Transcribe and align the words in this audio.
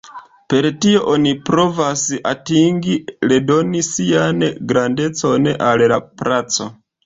Per 0.51 0.67
tio 0.85 1.01
oni 1.15 1.33
provas 1.49 2.05
atingi 2.31 2.97
redoni 3.33 3.85
'sian 3.91 4.43
grandecon' 4.75 5.55
al 5.71 5.89
la 5.97 6.05
placo. 6.23 6.73